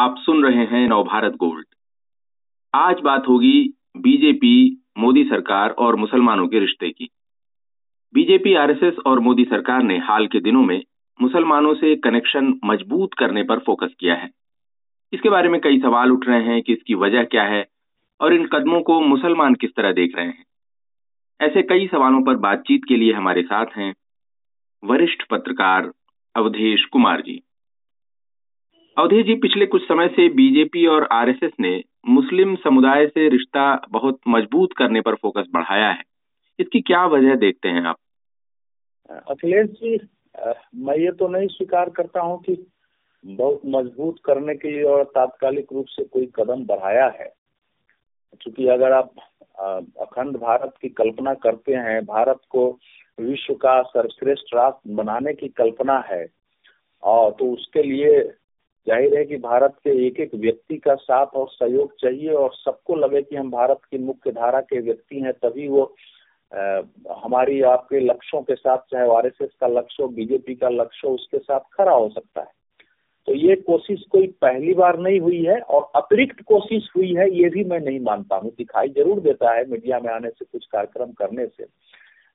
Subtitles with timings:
[0.00, 1.66] आप सुन रहे हैं नवभारत गोल्ड।
[2.74, 7.10] आज बात होगी बीजेपी, मोदी सरकार और मुसलमानों के रिश्ते की।
[8.14, 10.82] बीजेपी, आरएसएस और मोदी सरकार ने हाल के दिनों में
[11.22, 14.30] मुसलमानों से कनेक्शन मज़बूत करने पर फोकस किया है।
[15.12, 17.68] इसके बारे में कई सवाल उठ रहे हैं कि इसकी वजह क्या है
[18.20, 20.44] और इन कदमों को मुसलमान किस तरह देख रहे हैं।
[21.40, 23.94] ऐसे कई सवालों पर बातचीत के लिए हमारे साथ हैं
[24.84, 25.92] वरिष्ठ पत्रकार
[26.36, 27.42] अवधेश कुमार जी।
[29.00, 34.18] अवधेश जी, पिछले कुछ समय से बीजेपी और आरएसएस ने मुस्लिम समुदाय से रिश्ता बहुत
[34.28, 36.02] मज़बूत करने पर फोकस बढ़ाया है।
[36.58, 37.96] इसकी क्या वजह देखते हैं आप?
[39.10, 39.98] अखिलेश जी
[40.76, 42.56] मैं ये तो नहीं स्वीकार करता हूँ कि
[43.24, 47.32] बहुत मज़बूत करने के लिए और तात्कालिक रूप से कोई कदम बढ़ाया है।
[48.40, 49.12] क्योंकि अगर आप
[50.00, 52.78] अखंड भारत की कल्पना करते हैं, भारत को
[53.20, 56.26] विश्व का सर्वश्रेष्ठ राष्ट्र बनाने की कल्पना है
[57.02, 58.32] और तो उसके लिए
[58.86, 62.94] ज़ाहिर है कि भारत के एक एक व्यक्ति का साथ और सहयोग चाहिए और सबको
[62.96, 65.82] लगे कि हम भारत की मुख्य धारा के व्यक्ति हैं तभी वो
[66.52, 66.80] आ,
[67.24, 71.38] हमारी आपके लक्ष्यों के साथ चाहे आरएसएस का लक्ष्य हो बीजेपी का लक्ष्य हो उसके
[71.38, 72.58] साथ खड़ा हो सकता है।
[73.28, 77.48] तो ये कोशिश कोई पहली बार नहीं हुई है और अतिरिक्त कोशिश हुई है ये
[77.48, 81.12] भी मैं नहीं मानता हूँ। दिखाई ज़रूर देता है मीडिया में आने से कुछ कार्यक्रम
[81.12, 81.66] करने से।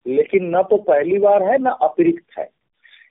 [0.05, 2.49] लेकिन न तो पहली बार है न अतिरिक्त है।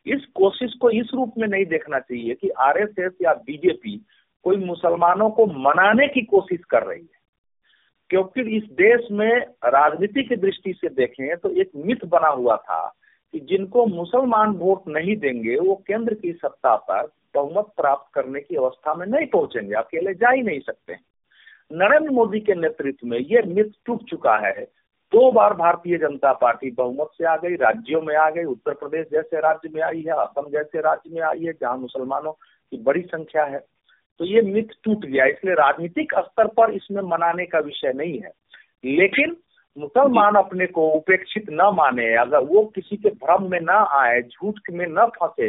[0.06, 4.06] इस कोशिश को इस रूप में नहीं देखना चाहिए कि आरएसएस या बीजेपी
[4.44, 7.24] कोई मुसलमानों को मनाने की कोशिश कर रही है।
[8.10, 12.94] क्योंकि इस देश में राजनीति की दृष्टि से देखें तो एक मिथ बना हुआ था
[13.32, 18.56] कि जिनको मुसलमान वोट नहीं देंगे, वो केंद्र की सत्ता पर बहुमत प्राप्त करने की
[18.56, 20.96] अवस्था में नहीं पहुँचेंगे, अकेले जा ही नहीं सकते।
[21.72, 24.83] नरेंद्र मोदी के नेतृत्व में ये मिथ टूट चुका है
[25.14, 29.06] दो बार भारतीय जनता पार्टी बहुमत से आ गई, राज्यों में आ गई, उत्तर प्रदेश
[29.12, 33.02] जैसे राज्य में आई है, असम जैसे राज्य में आई है, जहाँ मुसलमानों की बड़ी
[33.02, 33.58] संख्या है।
[34.20, 38.30] तो ये मिथ टूट गया, इसलिए राजनीतिक स्तर पर इसमें मनाने का विषय नहीं है।
[38.84, 39.36] लेकिन
[39.76, 44.60] मुसलमान अपने को उपेक्षित न माने, अगर वो किसी के भ्रम में न आए, झूठ
[44.70, 45.48] में न फंसे,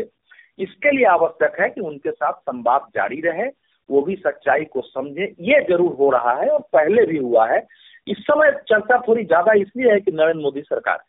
[0.59, 3.47] इसके लिए आवश्यक है कि उनके साथ संवाद जारी रहे,
[3.89, 7.59] वो भी सच्चाई को समझे। ये ज़रूर हो रहा है और पहले भी हुआ है
[8.07, 11.03] इस समय चर्चा थोड़ी ज़्यादा इसलिए है कि नरेंद्र मोदी सरकार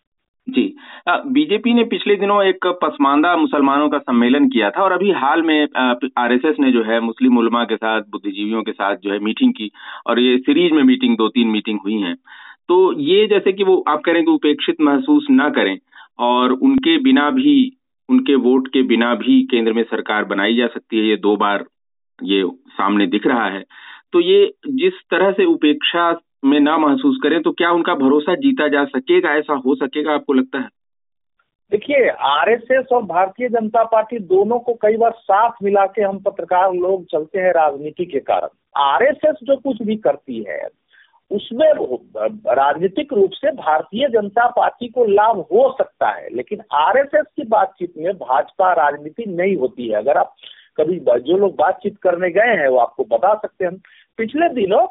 [0.46, 0.62] जी।
[1.08, 5.68] बीजेपी ने पिछले दिनों एक पसमानदा मुसलमानों का सम्मेलन किया था और अभी हाल में
[6.18, 9.70] आरएसएस ने जो है मुस्लिम उलमा के साथ, बुद्धिजीवियों के साथ जो है मीटिंग की
[10.06, 12.14] और ये सीरीज़ में मीटिंग दो तीन मीटिंग हुई हैं।
[12.68, 15.78] तो ये जैसे कि वो, आप कह रहे हैं कि उपेक्षित महसूस ना करें
[16.18, 17.76] और उनके बिना भी,
[18.08, 21.64] उनके वोट के बिना भी केंद्र में सरकार बनाई जा सकती है, ये दो बार
[22.18, 23.64] ये सामने दिख रहा है।
[24.12, 26.12] तो ये जिस तरह से उपेक्षा
[26.46, 29.34] में ना महसूस करें तो क्या उनका भरोसा जीता जा सकेगा?
[29.34, 30.68] ऐसा हो सकेगा आपको लगता है?
[31.72, 36.72] देखिए, आरएसएस और भारतीय जनता पार्टी दोनों को कई बार साथ मिला के हम पत्रकार
[36.72, 40.66] लोग चलते हैं राजनीति के कारण। आरएसएस जो कुछ भी करती है,
[41.30, 41.66] उसमें
[42.48, 47.92] राजनीतिक रूप से भारतीय जनता पार्टी को लाभ हो सकता है, लेकिन आरएसएस की बातचीत
[47.98, 50.34] में भाजपा राजनीति नहीं होती है। अगर आप
[50.76, 53.76] कभी जो लोग बातचीत करने गए हैं, वो आपको बता सकते हैं।
[54.18, 54.86] पिछले दिनों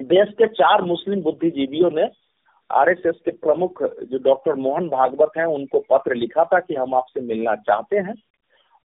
[0.00, 2.08] देश के चार मुस्लिम बुद्धिजीवियों ने
[2.70, 7.20] आरएसएस के प्रमुख जो डॉक्टर मोहन भागवत हैं, उनको पत्र लिखा था कि हम आपसे
[7.20, 8.14] मिलना चाहते हैं।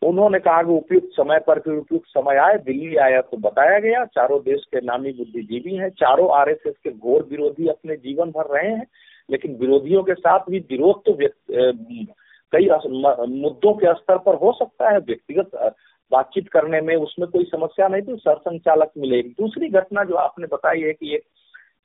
[0.03, 4.05] उन्होंने कहा कि उपयुक्त समय पर फिर उपयुक्त समय आए, दिल्ली आया तो बताया गया,
[4.07, 8.71] चारों देश के नामी बुद्धिजीवी हैं, चारों आरएसएस के घोर विरोधी अपने जीवन भर रहे
[8.71, 8.87] हैं,
[9.31, 11.17] लेकिन विरोधियों के साथ भी विरोध तो
[12.53, 15.75] कई मुद्दों के स्तर पर हो सकता है, व्यक्तिगत
[16.13, 20.81] बातचीत करने में उसमें कोई समस्या नहीं तो सरसंचालक मिलेगी दूसरी घटना जो आपने बताई
[20.81, 21.23] है कि एक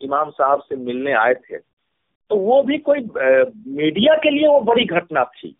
[0.02, 4.86] इमाम साहब से मिलने आए थे तो वो भी कोई मीडिया के लिए वो बड़ी
[4.86, 5.56] घटना थी।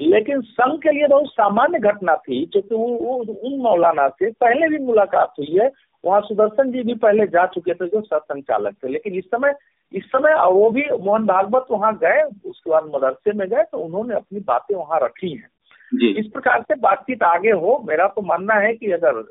[0.00, 4.68] लेकिन संघ के लिए बहुत सामान्य घटना थी क्योंकि वो, वो उन मौलाना से पहले
[4.68, 5.70] भी मुलाकात हुई है
[6.04, 9.54] वहाँ सुदर्शन जी भी पहले जा चुके थे जो सरसंचालक थे। लेकिन इस समय
[9.92, 14.14] इस समय वो भी मोहन भागवत वहाँ गए उसके बाद मदरसे में गए तो उन्होंने
[14.14, 15.48] अपनी बातें वहाँ रखी हैं।
[15.94, 19.24] जी। इस प्रकार से बातचीत आगे हो। मेरा तो मानना है कि अगर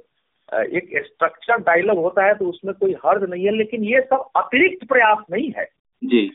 [0.53, 4.87] एक स्ट्रक्चर डायलॉग होता है तो उसमें कोई हर्ज नहीं है लेकिन ये सब अतिरिक्त
[4.87, 5.65] प्रयास नहीं है।
[6.03, 6.31] जी।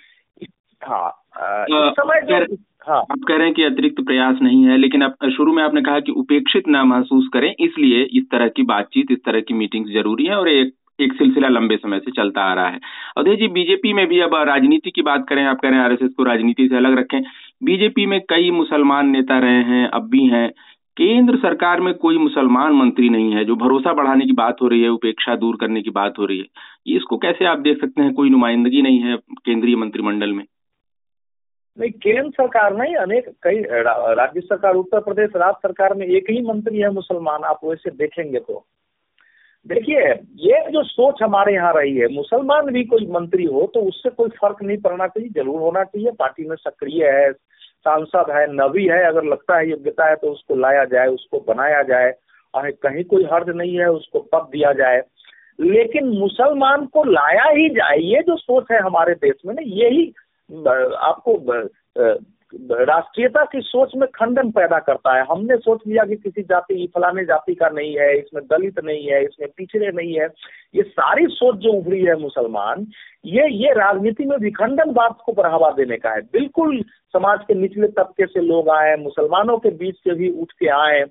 [0.82, 1.08] हाँ
[1.70, 5.16] इस समय जो हाँ। आप कह रहे हैं कि अतिरिक्त प्रयास नहीं है लेकिन आप
[5.36, 9.19] शुरू में आपने कहा कि उपेक्षित ना महसूस करें इसलिए इस तरह की बातचीत इस
[9.19, 12.68] तरह की मीटिंग ज़रूरी है और एक एक सिलसिला लंबे समय से चलता आ रहा
[12.68, 12.80] है।
[13.16, 16.10] अवधेश जी बीजेपी में भी अब राजनीति की बात करें, आप कह रहे हैं आरएसएस
[16.16, 17.20] को राजनीति से अलग रखें।
[17.62, 20.50] बीजेपी में कई मुसलमान नेता रहे हैं, अब भी हैं।
[20.96, 24.82] केंद्र सरकार में कोई मुसलमान मंत्री नहीं है, जो भरोसा बढ़ाने की बात हो रही
[24.82, 26.46] है, उपेक्षा दूर करने की बात हो रही है।
[26.96, 28.12] इसको कैसे आप देख सकते हैं?
[28.14, 30.44] कोई नुमाइंदगी नहीं है केंद्रीय मंत्रिमंडल में।
[31.78, 36.40] नहीं, केंद्र सरकार नहीं, अनेक कई राज्य सरकार, उत्तर प्रदेश, राज्य सरकार में एक ही
[36.42, 38.64] मंत्री है मुसलमान, आप वैसे देखेंगे तो।
[39.68, 40.02] देखिए,
[40.40, 44.28] ये जो सोच हमारे यहाँ रही है, मुसलमान भी कोई मंत्री हो तो उससे कोई
[44.32, 49.02] फ़र्क नहीं पड़ना चाहिए, ज़रूर होना चाहिए। पार्टी में सक्रिय है, सांसद है नवी है,
[49.04, 52.12] अगर लगता है योग्यता है तो उसको लाया जाए, उसको बनाया जाए
[52.54, 55.02] और कहीं कोई हर्ज नहीं है, उसको पद दिया जाए।
[55.58, 60.06] लेकिन मुसलमान को लाया ही जाए ये जो सोच है हमारे देश में ना, यही
[60.98, 61.36] आपको
[62.54, 67.24] राष्ट्रीयता की सोच में खंडन पैदा करता है। हमने सोच लिया कि किसी जाति फलाने
[67.24, 70.28] जाति का नहीं है, इसमें दलित नहीं है, इसमें पिछड़े नहीं है।
[70.74, 72.86] ये सारी सोच जो उभरी है मुसलमान,
[73.24, 77.88] ये ये राजनीति में विखंडन बात को बढ़ावा देने का है। बिल्कुल समाज के निचले
[77.88, 81.04] तबके से लोग आए मुसलमानों के बीच से भी उठ के आए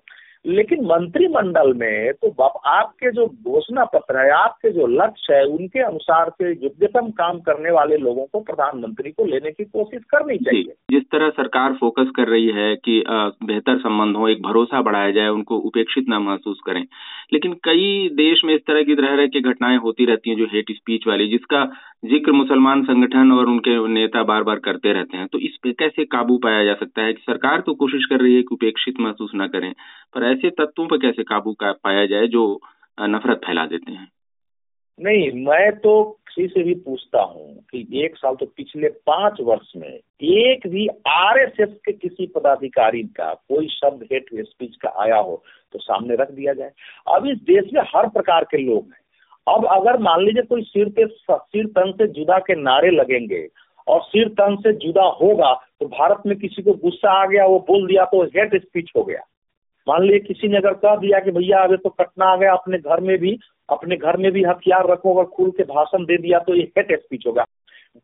[0.46, 6.30] लेकिन मंत्रिमंडल में तो आपके जो घोषणा पत्र है आपके जो लक्ष्य है उनके अनुसार
[6.32, 11.04] से युद्धतम काम करने वाले लोगों को प्रधानमंत्री को लेने की कोशिश करनी चाहिए। जिस
[11.12, 15.58] तरह सरकार फोकस कर रही है कि बेहतर संबंध हो एक भरोसा बढ़ाया जाए उनको
[15.58, 16.82] उपेक्षित न महसूस करें।
[17.34, 20.72] लेकिन कई देश में इस तरह की तरह की घटनाएँ होती रहती हैं जो हेट
[20.72, 21.64] स्पीच वाली जिसका
[22.06, 26.06] ज़िक्र मुसलमान संगठन और उनके नेता बार बार करते रहते हैं। तो इस पे कैसे
[26.06, 29.32] काबू पाया जा सकता है कि सरकार तो कोशिश कर रही है कि उपेक्षित महसूस
[29.36, 29.74] न करें
[30.16, 32.44] पर ऐसे तत्वों पर कैसे काबू का पाया जाए जो
[32.98, 34.08] नफरत फैला देते हैं?
[35.00, 39.72] नहीं, मैं तो किसी से भी पूछता हूँ कि एक साल तो पिछले पाँच वर्ष
[39.78, 45.44] में एक भी आरएसएस के किसी पदाधिकारी का कोई शब्द, हेट स्पीच का आया हो
[45.74, 46.72] तो सामने रख दिया जाए।
[47.08, 49.06] अब इस देश में हर प्रकार के लोग हैं।
[49.48, 53.48] अब अगर मान लीजिए कोई सिर के सिर तन से जुदा के नारे लगेंगे
[53.88, 57.60] और सिर तन से जुदा होगा तो भारत में किसी को गुस्सा आ गया, वो
[57.68, 59.20] बोल दिया तो हेट स्पीच हो गया।
[59.88, 62.78] मान लीजिए किसी ने अगर कह दिया कि भैया अभी तो कटना आ गया, अपने
[62.78, 63.38] घर में भी,
[63.70, 67.00] अपने घर में भी हथियार रखो, अगर खुल के भाषण दे दिया तो ये हेट
[67.00, 67.46] स्पीच होगा।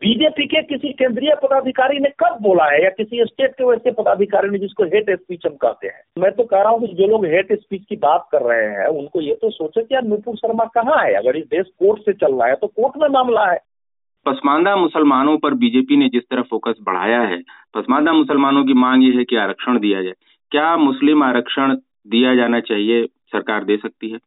[0.01, 4.49] बीजेपी के किसी केंद्रीय पदाधिकारी ने कब बोला है, या किसी स्टेट के वैसे पदाधिकारी
[4.49, 6.01] ने जिसको हेट स्पीच हम कहते हैं?
[6.17, 8.87] मैं तो कह रहा हूँ कि जो लोग हेट स्पीच की बात कर रहे हैं,
[8.87, 11.13] उनको ये तो सोचे कि यार नुपुर शर्मा कहाँ है?
[11.13, 13.59] अगर इस देश कोर्ट से चल रहा है तो कोर्ट में मामला है।
[14.25, 17.41] पसमानदा मुसलमानों पर बीजेपी ने जिस तरह फोकस बढ़ाया है
[17.75, 20.13] पसमानदा मुसलमानों की मांग ये है कि आरक्षण दिया जाए।
[20.53, 21.75] क्या मुस्लिम आरक्षण
[22.07, 24.17] दिया जाना चाहिए, सरकार दे सकती है?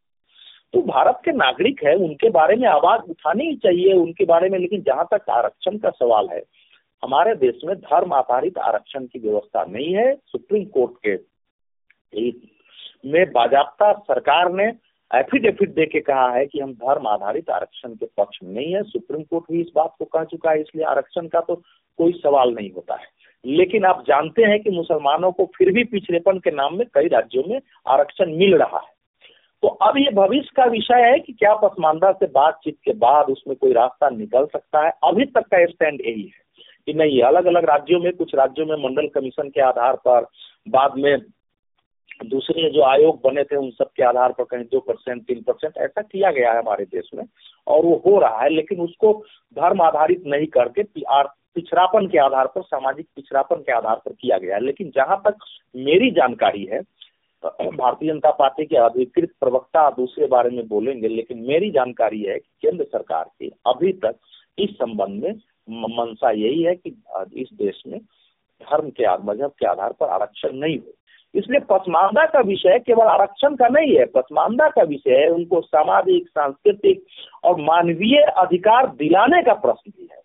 [0.73, 4.59] तो भारत के नागरिक है, उनके बारे में आवाज़ उठानी ही चाहिए उनके बारे में,
[4.59, 6.43] लेकिन जहाँ तक आरक्षण का सवाल है,
[7.03, 12.31] हमारे देश में धर्म आधारित आरक्षण की व्यवस्था नहीं है। सुप्रीम कोर्ट के
[13.09, 14.65] में बाजाबता सरकार ने
[15.15, 18.83] एफिडेविट दे के कहा है कि हम धर्म आधारित आरक्षण के पक्ष में नहीं है।
[18.83, 21.55] सुप्रीम कोर्ट भी इस बात को कह चुका है, इसलिए आरक्षण का तो
[21.97, 26.39] कोई सवाल नहीं होता है। लेकिन आप जानते हैं कि मुसलमानों को फिर भी पिछड़ेपन
[26.39, 28.95] के नाम में कई राज्यों में आरक्षण मिल रहा है।
[29.63, 33.57] तो अब ये भविष्य का विषय है कि क्या पसमानदा से बातचीत के बाद उसमें
[33.57, 36.45] कोई रास्ता निकल सकता है। अभी तक का स्टैंड यही है
[36.85, 40.25] कि नहीं अलग अलग राज्यों में, कुछ राज्यों में मंडल कमीशन के आधार पर,
[40.69, 41.17] बाद में
[42.25, 45.77] दूसरे जो आयोग बने थे, उन सब के आधार पर कहीं दो परसेंट, तीन परसेंट
[45.77, 47.23] ऐसा किया गया है हमारे देश में
[47.67, 49.13] और वो हो रहा है, लेकिन उसको
[49.55, 50.83] धर्म आधारित नहीं करके
[51.57, 55.45] पिछड़ापन के आधार पर, सामाजिक पिछड़ापन के आधार पर किया गया लेकिन जहाँ तक
[55.75, 56.81] मेरी जानकारी है,
[57.43, 62.49] भारतीय जनता पार्टी के अधिकृत प्रवक्ता दूसरे बारे में बोलेंगे, लेकिन मेरी जानकारी है कि
[62.61, 64.15] केंद्र सरकार की अभी तक
[64.57, 65.33] इस संबंध में
[65.89, 66.89] मंशा यही है कि
[67.35, 67.99] इस देश में
[68.61, 70.93] धर्म के मज़हब के आधार पर आरक्षण नहीं हो।
[71.33, 76.27] इसलिए पसमानदा का विषय केवल आरक्षण का नहीं है, पसमानदा का विषय है उनको सामाजिक,
[76.29, 77.03] सांस्कृतिक
[77.43, 80.16] और मानवीय अधिकार दिलाने का प्रश्न भी है।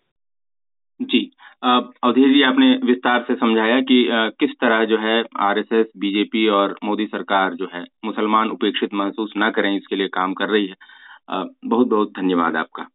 [1.63, 3.97] अवधेश जी, आपने विस्तार से समझाया कि
[4.39, 9.49] किस तरह जो है आरएसएस, बीजेपी और मोदी सरकार जो है मुसलमान उपेक्षित महसूस ना
[9.51, 10.75] करें, इसके लिए काम कर रही है।
[11.65, 12.87] बहुत बहुत धन्यवाद आपका।